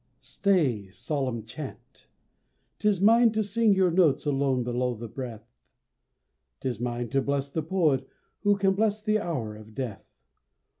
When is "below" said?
4.63-4.95